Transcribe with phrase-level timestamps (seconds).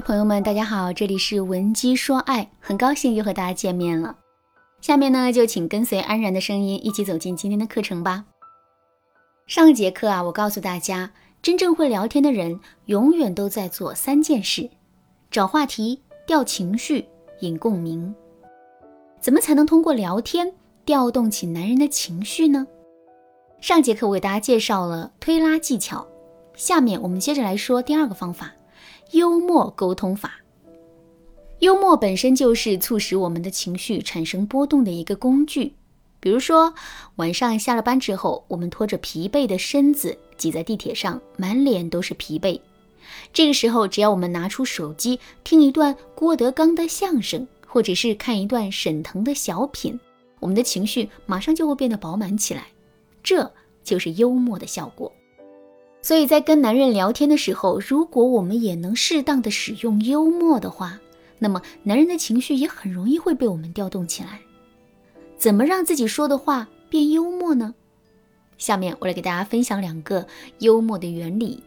[0.00, 4.16] 朋友们，大家好，这里是文姬说爱，很高兴又和大家见面了。
[4.80, 8.24] 下面呢，就请跟随安然的声音一起走进今天的课程吧。
[9.46, 11.10] 上节课啊，我告诉大家，
[11.42, 14.70] 真正会聊天的人，永远都在做三件事：
[15.30, 17.06] 找话题、调情绪、
[17.40, 18.14] 引共鸣。
[19.20, 20.52] 怎么才能通过聊天
[20.84, 22.66] 调动起男人的情绪呢？
[23.60, 26.06] 上节课我给大家介绍了推拉技巧，
[26.54, 28.52] 下面我们接着来说第二个方法。
[29.12, 30.34] 幽默沟通法，
[31.60, 35.72] 幽默本身就是促使我们的情绪产生波动的一个工具。
[36.20, 36.74] 比如说，
[37.16, 42.60] 晚上下了班之后，我们拖着疲惫的身子挤在地铁上，满脸都是疲惫。
[43.32, 49.98] 这个时候，只要我们拿出手机听一段郭德纲的相声，或者是看一段沈腾的小品，
[50.38, 52.66] 我们的情绪马上就会变得饱满起来。
[53.22, 53.50] 这
[53.82, 55.10] 就是幽默的效果。
[56.00, 60.98] 所以在跟男人聊天的时候，如果我们也能适当的使用幽默的话，
[61.38, 64.40] 那么男人的情绪也很容易会被我们调动起来。
[65.36, 67.74] 怎么让自己说的话变幽默呢？
[68.56, 70.26] 下面我来给大家分享两个
[70.60, 71.62] 幽默的原理。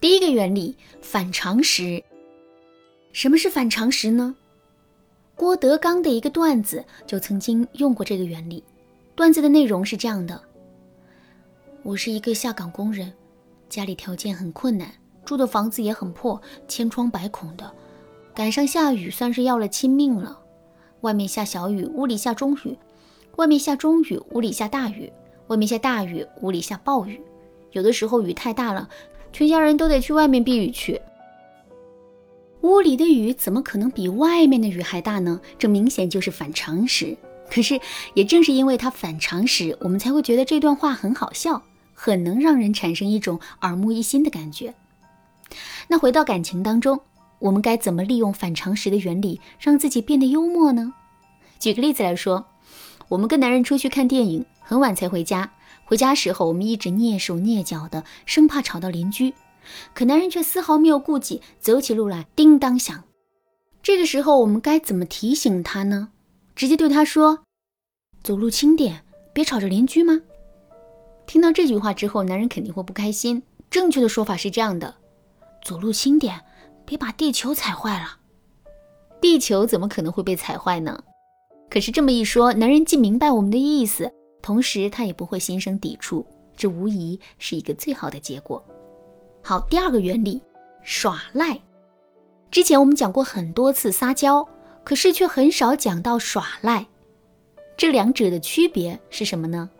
[0.00, 2.02] 第一个原理，反常识。
[3.12, 4.36] 什么是反常识呢？
[5.34, 8.62] 郭德纲的一个段子就曾经用过这个原理。
[9.14, 10.40] 段子的内容是这样的：
[11.82, 13.12] 我是一个下岗工人。
[13.70, 14.92] 家里条件很困难，
[15.24, 17.72] 住的房子也很破，千疮百孔的。
[18.34, 20.40] 赶上下雨，算是要了亲命了。
[21.02, 22.76] 外面下小雨，屋里下中雨；
[23.36, 25.08] 外面下中雨，屋里下大雨；
[25.46, 27.20] 外面下大雨，屋里下暴雨。
[27.70, 28.88] 有的时候雨太大了，
[29.32, 31.00] 全家人都得去外面避雨去。
[32.62, 35.40] 屋里的雨怎么可能比外面的雨还大呢？
[35.56, 37.16] 这明显就是反常识。
[37.48, 37.80] 可是
[38.14, 41.62] 也正是因为它反常识，我们才会觉得这段话很好笑。
[42.02, 44.74] 很能让人产生一种耳目一新的感觉。
[45.88, 46.98] 那回到感情当中，
[47.38, 50.94] 我们该怎么利用反常识的原理，让自己变得幽默呢？
[51.58, 52.46] 举个例子来说，
[53.08, 55.52] 我们跟男人出去看电影，很晚才回家。
[55.84, 59.34] 回家时候，我们一直蹑手蹑脚的，生怕吵到邻居。
[59.92, 63.04] 可男人却丝毫没有顾忌，走起路来叮当响。
[63.82, 66.08] 这个时候，我们该怎么提醒他呢？
[66.56, 67.40] 直接对他说
[68.24, 70.22] ：“走路轻点，别吵着邻居吗？”
[71.30, 73.40] 听到这句话之后，男人肯定会不开心。
[73.70, 74.96] 正确的说法是这样的：
[75.64, 76.40] 走路轻点，
[76.84, 78.18] 别把地球踩坏了。
[79.20, 81.04] 地球怎么可能会被踩坏呢？
[81.70, 86.26] 可是这么一说，男人既明白我们的意思，同时他也不会心生抵触，
[86.56, 88.60] 这无疑是一个最好的结果。
[89.40, 90.42] 好，第二个原理，
[90.82, 91.60] 耍赖。
[92.50, 94.44] 之前我们讲过很多次撒娇，
[94.82, 96.88] 可是却很少讲到耍赖。
[97.76, 99.70] 这两者的区别是什么呢？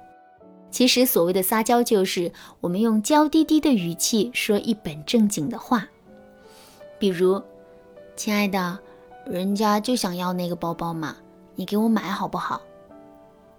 [0.71, 5.89] 其实，所谓的撒娇，就是我们用娇滴滴的语气说一本正经的话。
[6.99, 7.43] 比如，
[8.15, 8.79] 亲爱的，
[9.27, 11.17] 人家就想要那个包包嘛，
[11.57, 12.61] 你给我买好不好？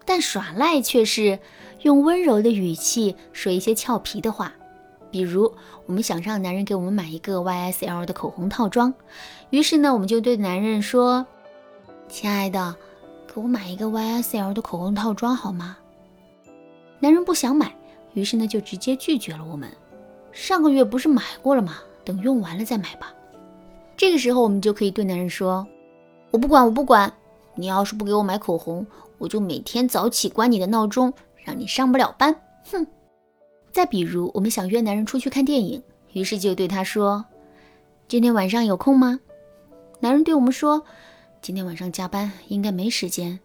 [0.05, 1.37] 但耍赖却是
[1.81, 4.53] 用温柔的语气说一些俏皮的话。
[5.11, 5.53] 比如，
[5.85, 8.93] 我们想让男人给我们买一个 YSL 的口红套装，
[9.49, 11.25] 于是呢，我们就对男人说
[12.07, 12.73] ：“亲爱的，
[13.27, 15.75] 给我买一个 YSL 的口红套装好吗？”
[17.01, 17.75] 男人不想买，
[18.13, 19.67] 于是呢就直接拒绝了我们。
[20.31, 21.79] 上个月不是买过了吗？
[22.05, 23.11] 等用完了再买吧。
[23.97, 25.65] 这个时候我们就可以对男人说
[26.29, 27.11] ：“我不管，我不管。
[27.55, 28.85] 你要是不给我买口红，
[29.17, 31.11] 我就每天早起关你的闹钟，
[31.43, 32.35] 让你上不了班。”
[32.71, 32.85] 哼。
[33.71, 35.81] 再比如，我们想约男人出去看电影，
[36.13, 37.25] 于是就对他说
[38.07, 39.19] ：“今天晚上有空吗？”
[39.99, 40.83] 男人对我们说
[41.41, 43.39] ：“今天晚上加班，应该没时间。”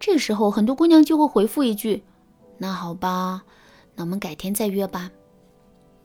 [0.00, 2.02] 这时候，很多姑娘就会回复一句。
[2.58, 3.42] 那好吧，
[3.94, 5.10] 那我们改天再约吧。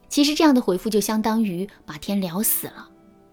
[0.07, 2.89] 其实这样的回复就相当于把天聊死了。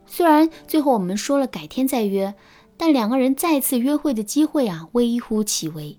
[0.06, 2.34] 虽然最后我们说了改天再约，
[2.76, 5.98] 但两个人再次约会的机会啊微乎其微。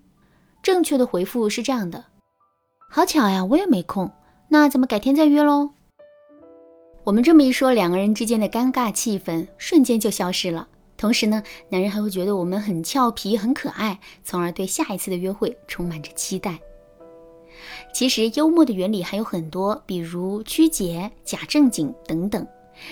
[0.62, 2.06] 正确的回复是这样的：
[2.90, 4.12] 好巧呀，我也没空，
[4.50, 5.72] 那咱们改天再约喽。
[7.04, 10.68] 我们这么一说，两个人之间的尴尬气氛瞬间就消失了。
[10.98, 16.60] 同时呢，男人还会觉得我们很俏皮、很可爱，从而对下一次的约会充满着期待。
[17.94, 22.45] 其实幽默的原理还有很多，比如曲解、假正经等等。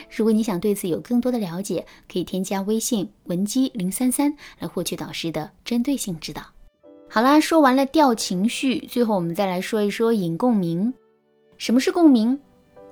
[0.09, 6.41] 如果你想对此有更多的了解，可以添加微信文姬零三三来获取导师的针对性指导。
[7.07, 10.93] 好啦，说完了调情绪，最后我们再来说一说引共鸣。
[11.57, 12.39] 什么是共鸣？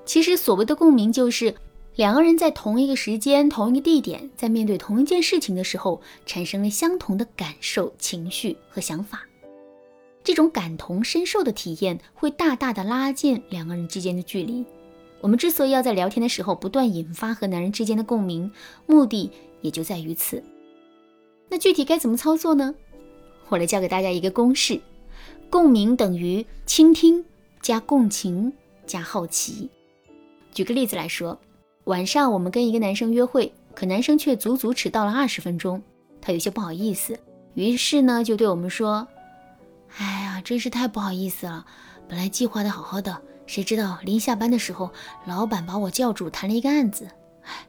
[0.06, 1.56] 其实所谓的共鸣，就是
[1.96, 9.24] 两个人在同一个时间、同一个地点，在面对同一件事情的时候，产生了相同的感受、情绪和想法。
[10.24, 14.66] 这种感同身受的体验会大大的拉近两个人之间的距离。
[15.22, 18.52] 我们之所以要在聊天的时候不断引发和男人之间的共鸣，
[18.86, 19.32] 目的
[19.62, 20.44] 也就在于此。
[21.50, 22.74] 那具体该怎么操作呢？
[23.50, 24.80] 我来教给大家一个公式：
[25.50, 27.24] 共鸣等于倾听
[27.62, 28.52] 加共情
[28.86, 29.70] 加好奇。
[30.52, 31.40] 举个例子来说，
[31.86, 35.82] 晚上我们跟一个男生约会，可男生却足足迟到了二十分钟，
[36.22, 37.18] 他有些不好意思，
[37.54, 39.08] 于是呢就对我们说：“，
[40.44, 41.66] 真是太不好意思了，
[42.08, 44.90] 本来计划的好好的。”谁知道临下班的时候，
[45.26, 47.06] 老板把我叫住谈了一个案子。
[47.44, 47.68] 唉，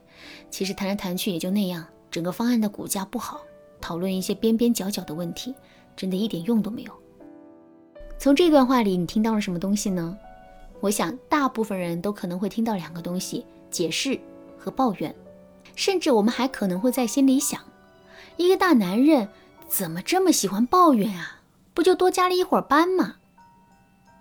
[0.49, 3.41] 其实谈来谈去也就那样，整个方案的骨架不好，
[3.81, 5.53] 讨论一些边边角角的问题，
[5.95, 6.93] 真的一点用都没有。
[8.17, 10.17] 从这段话里，你听到了什么东西呢？
[10.79, 14.17] 我想，大部分人都可能会听到两个东西：解释
[14.57, 15.13] 和抱怨。
[15.75, 17.59] 甚至我们还可能会在心里想：
[18.37, 19.27] 一个大男人
[19.67, 21.34] 怎么这么喜欢抱怨啊？
[21.75, 23.17] 不就多加了一会儿班吗？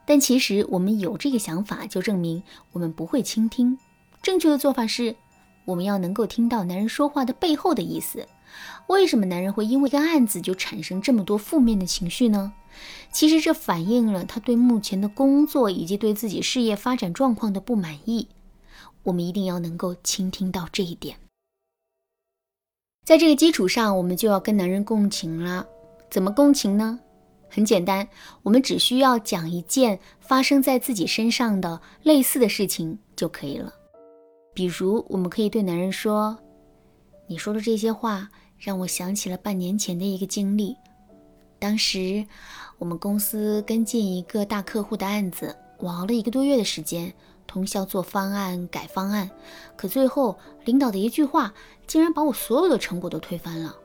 [0.04, 2.42] 但其实我们有这个想法，就证明
[2.72, 3.78] 我们不会倾听。
[4.20, 5.16] 正确的做法是，
[5.64, 8.28] 我们要能够听到男人说话的背后的意思。
[8.88, 12.52] 为什么男人会因为一个案子就产生这么多负面的情绪呢？
[13.10, 18.28] 其实这反映了他对目前的工作以及对自己事业发展状况的不满意。
[19.04, 21.16] 我们一定要能够倾听到这一点。
[23.04, 25.66] 在这个基础上，我们就要跟男人共情了。
[26.10, 27.00] 怎么共情呢？
[27.54, 28.08] 很简单，
[28.42, 33.72] 我们只需要讲一件发生在自己身上的类似的事情就可以了。
[34.52, 36.36] 比如，我们可以对男人说
[37.28, 38.28] ：“你说的这些话
[38.58, 40.76] 让我想起了半年前的一个经历。
[41.60, 42.26] 当时，
[42.76, 47.14] 我们公司跟进一个大客户的案子，我熬了一个多月的时间，
[47.46, 49.30] 通宵做方案、改方案，
[49.76, 51.54] 可最后领导的一句话，
[51.86, 53.76] 竟然把我所有的成果都推翻了。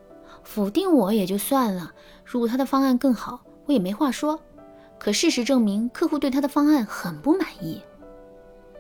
[0.44, 1.94] 否定我也就算了，
[2.26, 4.40] 如果他的方案更好。”我也没话说，
[4.98, 7.80] 可事实证明，客户对他的方案很不满意。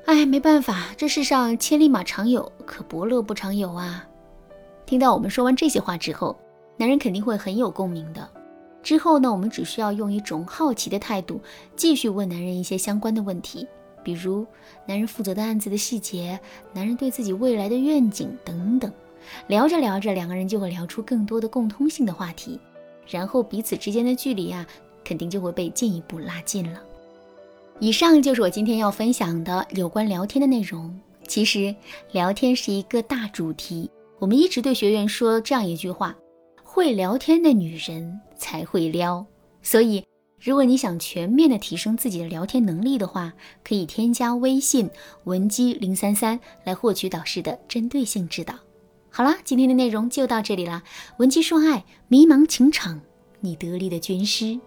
[0.08, 4.04] 哎，没办法，这世上千里马常有，可伯乐不常有啊。
[4.88, 6.36] 听到我们说完这些话之后，
[6.76, 8.28] 男人肯定会很有共鸣的。
[8.82, 11.40] 之后呢，我们只需要用一种好奇的态度，
[11.76, 13.68] 继续问男人一些相关的问题，
[14.02, 14.44] 比如
[14.88, 16.40] 男人负责的案子的细节，
[16.74, 18.92] 男人对自己未来的愿景等等。
[19.46, 22.60] 聊着聊着，两个人就会聊出更多的共通性的话题。
[23.10, 24.66] 然后彼此之间的距离啊，
[25.04, 26.80] 肯定就会被进一步拉近了。
[27.80, 30.98] 以上就是我今天要分享的有关聊天的内容。
[31.28, 31.74] 其实
[32.12, 36.16] 聊天是一个大主题，我们一直对学员说这样一句话：
[36.64, 39.26] 会聊天的女人才会撩。
[39.62, 40.04] 所以，
[40.42, 43.32] 如果你想全面的提升自己的聊天能力的话，
[43.64, 44.90] 可以添加微信
[45.26, 48.56] 文姬零三三来获取导师的针对性指导。
[49.20, 50.82] 好啦，今天的内容就到这里啦。
[51.18, 53.02] 文姬说爱，迷茫情场，
[53.42, 54.58] 你得力的军师。